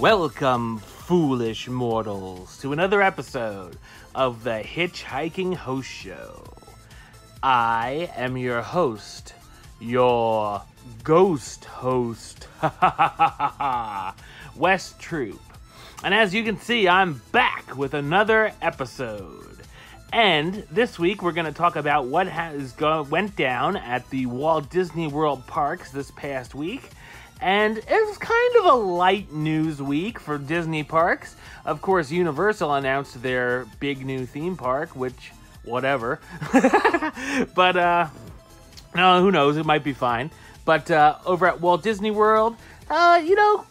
[0.00, 3.76] Welcome, foolish mortals, to another episode
[4.14, 6.42] of the Hitchhiking Host Show.
[7.42, 9.34] I am your host,
[9.78, 10.62] your
[11.04, 12.48] ghost host,
[14.56, 15.42] Wes Troop.
[16.02, 19.58] And as you can see, I'm back with another episode.
[20.14, 24.24] And this week we're going to talk about what has go- went down at the
[24.24, 26.88] Walt Disney World parks this past week.
[27.40, 31.36] And it was kind of a light news week for Disney parks.
[31.64, 35.32] Of course, Universal announced their big new theme park, which,
[35.64, 36.20] whatever.
[37.54, 38.08] but, uh,
[38.94, 39.56] no, who knows?
[39.56, 40.30] It might be fine.
[40.64, 42.56] But uh, over at Walt Disney World,
[42.90, 43.64] uh, you know,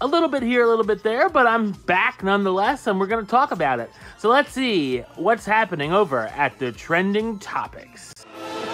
[0.00, 3.24] a little bit here, a little bit there, but I'm back nonetheless, and we're going
[3.24, 3.90] to talk about it.
[4.18, 8.12] So let's see what's happening over at the trending topics.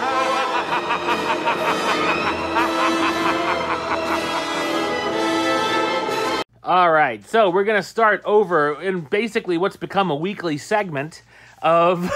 [6.62, 11.22] All right, so we're going to start over in basically what's become a weekly segment
[11.62, 12.12] of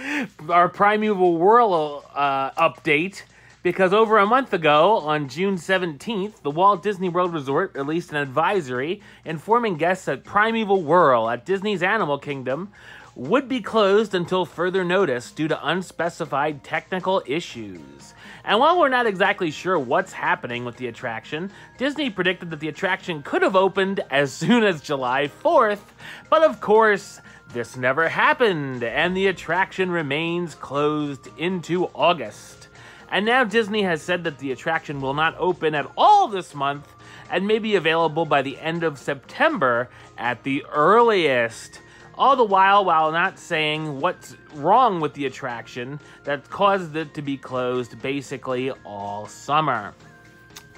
[0.50, 3.22] our Primeval Whirl uh, update
[3.62, 8.18] because over a month ago, on June 17th, the Walt Disney World Resort released an
[8.18, 12.70] advisory informing guests that Primeval Whirl at Disney's Animal Kingdom
[13.14, 18.12] would be closed until further notice due to unspecified technical issues.
[18.48, 22.68] And while we're not exactly sure what's happening with the attraction, Disney predicted that the
[22.68, 25.82] attraction could have opened as soon as July 4th,
[26.30, 27.20] but of course,
[27.52, 32.68] this never happened, and the attraction remains closed into August.
[33.10, 36.88] And now Disney has said that the attraction will not open at all this month
[37.30, 41.82] and may be available by the end of September at the earliest.
[42.18, 47.22] All the while, while not saying what's wrong with the attraction that caused it to
[47.22, 49.94] be closed basically all summer.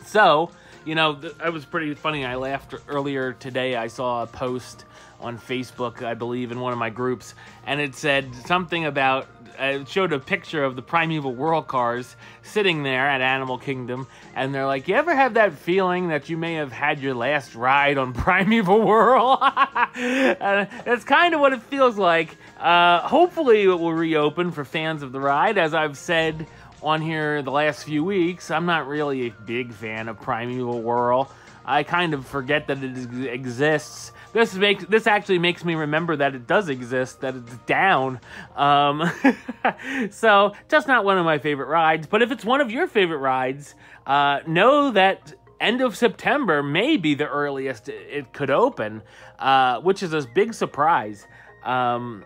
[0.04, 0.50] So,
[0.84, 2.26] you know, it was pretty funny.
[2.26, 3.74] I laughed earlier today.
[3.74, 4.84] I saw a post
[5.18, 7.34] on Facebook, I believe, in one of my groups,
[7.64, 12.82] and it said something about uh, showed a picture of the Primeval Whirl cars sitting
[12.82, 16.54] there at Animal Kingdom, and they're like, "You ever have that feeling that you may
[16.54, 21.96] have had your last ride on Primeval Whirl?" uh, that's kind of what it feels
[21.96, 22.36] like.
[22.58, 26.46] Uh, hopefully, it will reopen for fans of the ride, as I've said
[26.82, 28.50] on here the last few weeks.
[28.50, 31.30] I'm not really a big fan of Primeval Whirl.
[31.64, 34.12] I kind of forget that it exists.
[34.32, 38.20] This makes this actually makes me remember that it does exist, that it's down.
[38.56, 39.10] Um,
[40.10, 42.06] so just not one of my favorite rides.
[42.06, 43.74] But if it's one of your favorite rides,
[44.06, 49.02] uh, know that end of September may be the earliest it could open,
[49.38, 51.26] uh, which is a big surprise.
[51.64, 52.24] Um,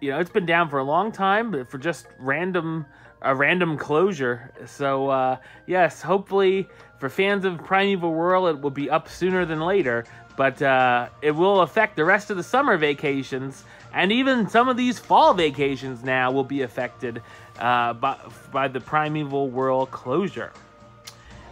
[0.00, 2.86] you know, it's been down for a long time, but for just random
[3.20, 4.52] a random closure.
[4.66, 5.36] So uh,
[5.66, 10.04] yes, hopefully for fans of Primeval Whirl, it will be up sooner than later.
[10.36, 14.76] But uh, it will affect the rest of the summer vacations, and even some of
[14.76, 17.20] these fall vacations now will be affected
[17.58, 18.16] uh, by,
[18.52, 20.52] by the Primeval Whirl closure.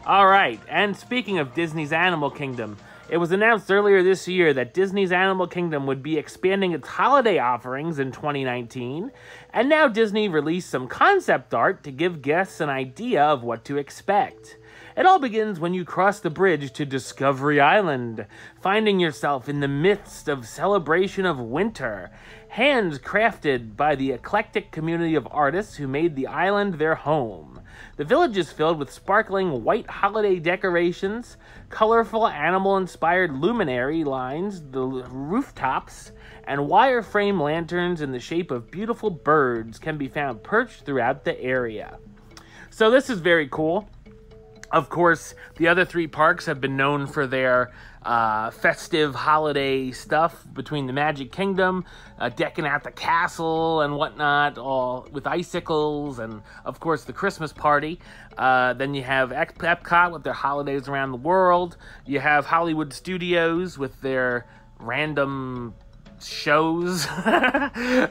[0.06, 2.76] All right, and speaking of Disney's Animal Kingdom,
[3.08, 7.38] it was announced earlier this year that Disney's Animal Kingdom would be expanding its holiday
[7.38, 9.12] offerings in 2019,
[9.52, 13.76] and now Disney released some concept art to give guests an idea of what to
[13.76, 14.56] expect.
[14.96, 18.24] It all begins when you cross the bridge to Discovery Island,
[18.62, 22.10] finding yourself in the midst of celebration of winter,
[22.48, 27.60] hands crafted by the eclectic community of artists who made the island their home.
[27.98, 31.36] The village is filled with sparkling white holiday decorations,
[31.68, 36.12] colorful animal inspired luminary lines, the rooftops,
[36.44, 41.38] and wireframe lanterns in the shape of beautiful birds can be found perched throughout the
[41.38, 41.98] area.
[42.70, 43.90] So, this is very cool.
[44.70, 47.72] Of course, the other three parks have been known for their
[48.02, 51.84] uh, festive holiday stuff between the Magic Kingdom,
[52.18, 57.52] uh, decking out the castle and whatnot, all with icicles, and of course the Christmas
[57.52, 58.00] party.
[58.38, 61.76] Uh, then you have Ep- Epcot with their holidays around the world.
[62.04, 64.46] You have Hollywood Studios with their
[64.78, 65.74] random
[66.22, 67.06] shows,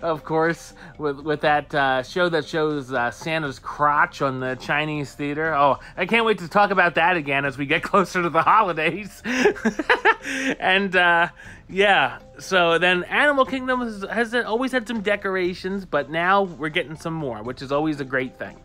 [0.02, 5.14] of course, with with that uh, show that shows uh, Santa's crotch on the Chinese
[5.14, 5.54] theater.
[5.54, 8.42] Oh, I can't wait to talk about that again as we get closer to the
[8.42, 9.22] holidays.
[10.60, 11.30] and uh,
[11.70, 16.96] yeah, so then Animal Kingdom has, has always had some decorations, but now we're getting
[16.96, 18.58] some more, which is always a great thing.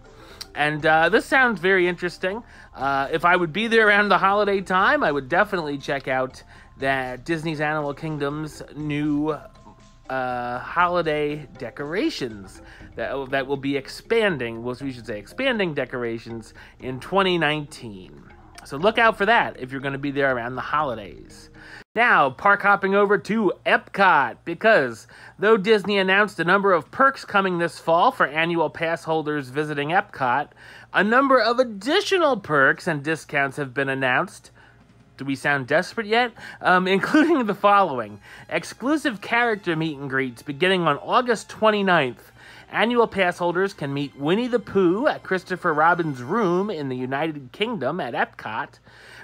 [0.55, 2.43] And uh, this sounds very interesting.
[2.75, 6.43] Uh, if I would be there around the holiday time, I would definitely check out
[6.81, 9.37] that Disney's Animal Kingdom's new
[10.11, 12.63] uh, holiday decorations
[12.97, 18.25] that, that will be expanding, well, we should say expanding decorations in 2019.
[18.65, 21.51] So look out for that if you're going to be there around the holidays.
[21.95, 25.07] Now, park hopping over to Epcot because
[25.39, 29.89] though Disney announced a number of perks coming this fall for annual pass holders visiting
[29.89, 30.51] Epcot,
[30.93, 34.51] a number of additional perks and discounts have been announced.
[35.21, 36.33] Do we sound desperate yet?
[36.63, 42.33] Um, including the following exclusive character meet and greets beginning on August 29th.
[42.73, 47.53] Annual pass holders can meet Winnie the Pooh at Christopher Robin's room in the United
[47.53, 48.79] Kingdom at Epcot.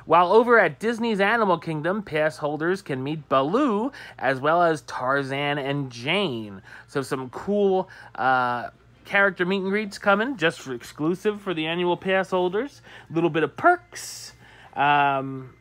[0.05, 5.57] While over at Disney's Animal Kingdom, pass holders can meet Baloo as well as Tarzan
[5.57, 6.61] and Jane.
[6.89, 8.69] So some cool uh,
[9.07, 12.83] character meet and greets coming just for exclusive for the annual pass holders.
[13.09, 14.35] A little bit of perks.
[14.75, 15.55] Um,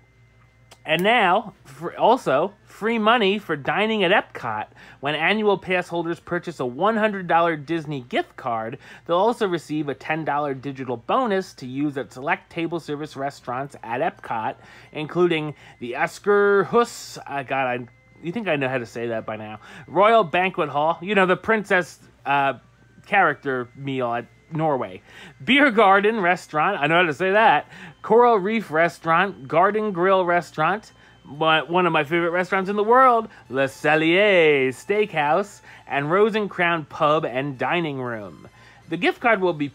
[0.86, 1.54] and now,
[1.98, 4.68] also free money for dining at Epcot.
[5.00, 10.62] When annual pass holders purchase a $100 Disney gift card, they'll also receive a $10
[10.62, 14.56] digital bonus to use at select table service restaurants at Epcot,
[14.92, 17.18] including the Esker Hus.
[17.26, 17.80] I got I.
[18.24, 19.60] You think I know how to say that by now?
[19.88, 20.98] Royal Banquet Hall.
[21.02, 22.54] You know the princess uh,
[23.06, 25.02] character meal at Norway.
[25.44, 27.68] Beer Garden Restaurant, I know how to say that.
[28.02, 30.92] Coral Reef Restaurant, Garden Grill Restaurant,
[31.26, 36.50] but one of my favorite restaurants in the world, Le Cellier Steakhouse, and Rose and
[36.50, 38.48] Crown Pub and Dining Room.
[38.88, 39.72] The gift card will be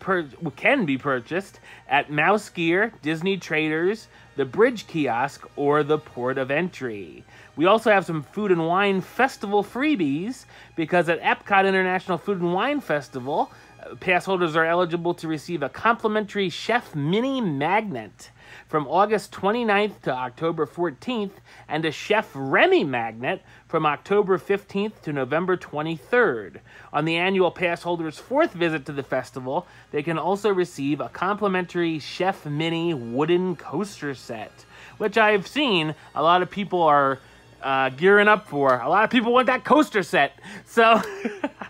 [0.54, 1.58] can be purchased
[1.88, 4.06] at MouseGear, Disney Traders,
[4.36, 7.24] the Bridge Kiosk, or the Port of Entry.
[7.56, 10.44] We also have some food and wine festival freebies
[10.76, 13.50] because at Epcot International Food and Wine Festival,
[13.98, 18.30] pass holders are eligible to receive a complimentary Chef Minnie Magnet
[18.68, 21.32] from August 29th to October 14th
[21.68, 26.58] and a Chef Remy Magnet from October 15th to November 23rd.
[26.92, 31.08] On the annual pass holder's fourth visit to the festival, they can also receive a
[31.08, 34.64] complimentary Chef Minnie wooden coaster set,
[34.98, 37.18] which I've seen a lot of people are
[37.62, 38.80] uh, gearing up for.
[38.80, 40.38] A lot of people want that coaster set.
[40.64, 41.00] So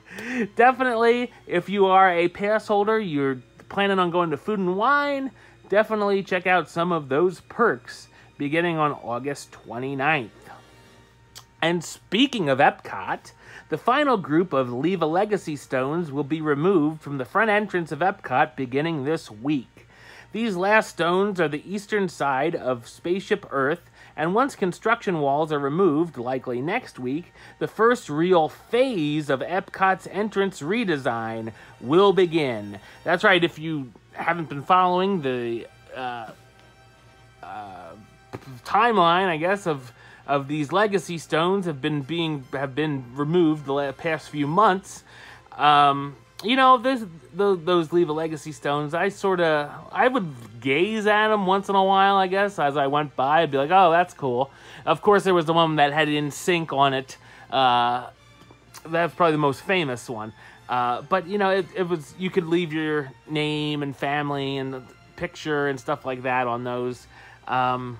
[0.56, 5.30] definitely, if you are a pass holder, you're planning on going to Food and Wine,
[5.68, 10.30] definitely check out some of those perks beginning on August 29th.
[11.62, 13.32] And speaking of Epcot,
[13.68, 17.92] the final group of Leave a Legacy stones will be removed from the front entrance
[17.92, 19.86] of Epcot beginning this week.
[20.32, 23.89] These last stones are the eastern side of Spaceship Earth
[24.20, 30.06] and once construction walls are removed, likely next week, the first real phase of Epcot's
[30.08, 32.80] entrance redesign will begin.
[33.02, 36.32] That's right, if you haven't been following the uh,
[37.42, 37.92] uh,
[38.62, 39.90] timeline, I guess, of
[40.26, 45.02] of these legacy stones have been being have been removed the past few months.
[45.56, 47.04] Um, you know, this,
[47.34, 48.94] the, those leave a legacy stones.
[48.94, 52.16] I sort of, I would gaze at them once in a while.
[52.16, 54.50] I guess as I went by, I'd be like, "Oh, that's cool."
[54.86, 57.16] Of course, there was the one that had NSYNC on it.
[57.50, 58.10] Uh,
[58.86, 60.32] that's probably the most famous one.
[60.68, 64.82] Uh, but you know, it, it was you could leave your name and family and
[65.16, 67.06] picture and stuff like that on those.
[67.48, 67.98] Um,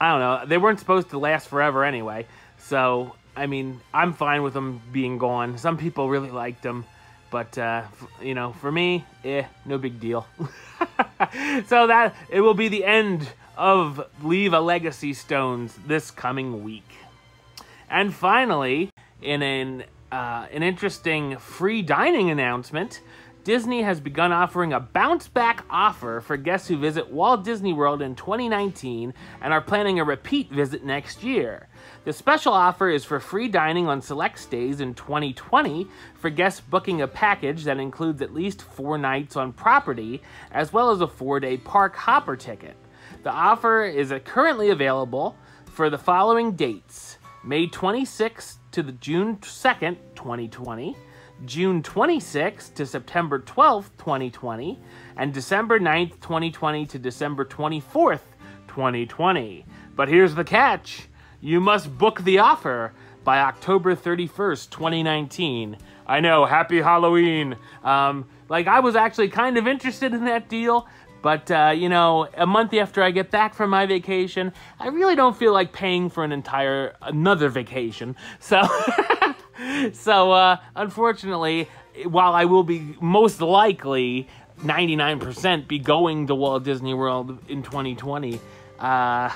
[0.00, 0.46] I don't know.
[0.46, 2.26] They weren't supposed to last forever anyway.
[2.58, 5.58] So I mean, I'm fine with them being gone.
[5.58, 6.84] Some people really liked them.
[7.30, 7.82] But uh,
[8.22, 10.26] you know, for me, eh, no big deal.
[11.66, 16.88] so that it will be the end of Leave a Legacy Stones this coming week.
[17.90, 23.00] And finally, in an uh, an interesting free dining announcement,
[23.44, 28.02] Disney has begun offering a bounce back offer for guests who visit Walt Disney World
[28.02, 31.68] in 2019 and are planning a repeat visit next year.
[32.04, 37.00] The special offer is for free dining on select stays in 2020 for guests booking
[37.00, 40.20] a package that includes at least four nights on property,
[40.52, 42.76] as well as a four day park hopper ticket.
[43.22, 49.96] The offer is currently available for the following dates May 26th to the June 2nd,
[50.14, 50.96] 2020.
[51.44, 54.78] June 26th to September 12th, 2020,
[55.16, 58.20] and December 9th, 2020 to December 24th,
[58.66, 59.64] 2020.
[59.94, 61.08] But here's the catch
[61.40, 62.92] you must book the offer
[63.22, 65.76] by October 31st, 2019.
[66.06, 67.56] I know, happy Halloween.
[67.84, 70.88] Um, like, I was actually kind of interested in that deal,
[71.22, 75.14] but, uh, you know, a month after I get back from my vacation, I really
[75.14, 78.16] don't feel like paying for an entire, another vacation.
[78.40, 78.62] So,
[79.92, 81.68] so, uh, unfortunately,
[82.04, 84.28] while I will be most likely
[84.60, 88.40] 99% be going to Walt Disney World in 2020,
[88.78, 89.30] uh,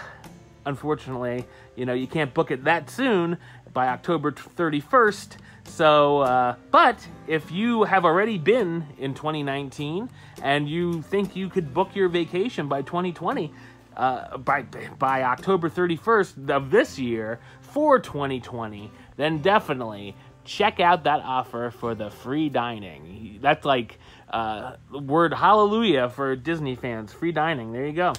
[0.65, 1.45] unfortunately,
[1.77, 3.39] you know, you can't book it that soon
[3.73, 5.37] by October 31st.
[5.65, 10.11] So, uh, but if you have already been in 2019
[10.43, 13.53] and you think you could book your vacation by 2020,
[13.97, 14.63] uh, by
[14.99, 21.95] by October 31st of this year for 2020, then definitely check out that offer for
[21.95, 23.39] the free dining.
[23.41, 23.99] That's like
[24.31, 27.13] uh, word hallelujah for Disney fans.
[27.13, 27.73] Free dining.
[27.73, 28.13] There you go.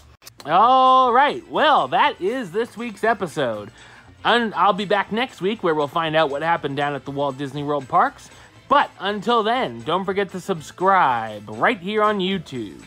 [0.45, 1.47] All right.
[1.49, 3.71] Well, that is this week's episode.
[4.25, 7.11] And I'll be back next week where we'll find out what happened down at the
[7.11, 8.29] Walt Disney World parks.
[8.69, 12.81] But until then, don't forget to subscribe right here on YouTube.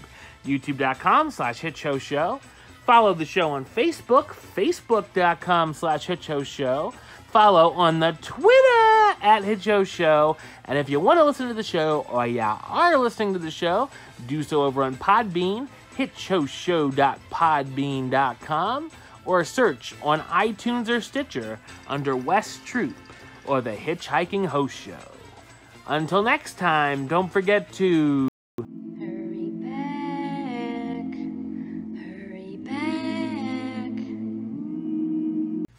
[0.45, 2.41] YouTube.com slash HitchHostsShow.
[2.87, 6.09] Follow the show on Facebook, Facebook.com slash
[6.47, 6.95] show.
[7.33, 10.39] Follow on the Twitter at HitchHostsShow.
[10.67, 13.51] And if you want to listen to the show or you are listening to the
[13.51, 13.91] show,
[14.29, 15.67] do so over on Podbean,
[15.97, 18.91] HitchHostsShow.podbean.com
[19.25, 22.95] or search on iTunes or Stitcher under Wes Troop
[23.47, 25.11] or the Hitchhiking Host Show.
[25.89, 28.29] Until next time, don't forget to.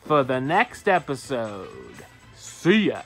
[0.07, 1.67] For the next episode,
[2.33, 3.01] see ya.